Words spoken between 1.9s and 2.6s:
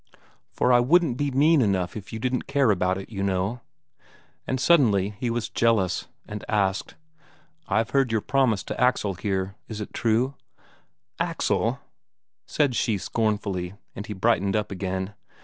if you didn't